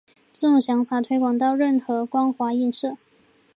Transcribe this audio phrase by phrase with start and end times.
[0.33, 2.97] 这种想法推广到任何光滑映射。